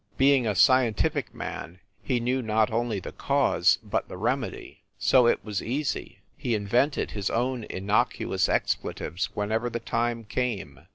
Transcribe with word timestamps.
Being 0.17 0.47
a 0.47 0.55
scientific 0.55 1.31
man 1.31 1.79
he 2.01 2.19
knew 2.19 2.41
not 2.41 2.71
only 2.71 2.99
the 2.99 3.11
cause, 3.11 3.77
but 3.83 4.09
the 4.09 4.17
remedy. 4.17 4.81
So 4.97 5.27
it 5.27 5.45
was 5.45 5.61
easy; 5.61 6.21
he 6.35 6.55
invented 6.55 7.11
his 7.11 7.29
own 7.29 7.65
inocuous 7.69 8.49
expletives 8.49 9.25
whenever 9.35 9.69
the 9.69 9.79
time 9.79 10.23
came. 10.23 10.87